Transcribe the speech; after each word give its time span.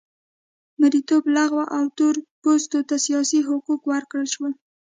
مریتوب 0.79 1.23
لغوه 1.35 1.65
او 1.77 1.83
تور 1.97 2.15
پوستو 2.41 2.79
ته 2.89 2.95
سیاسي 3.05 3.39
حقوق 3.47 3.81
ورکړل 3.91 4.27
شول. 4.33 4.51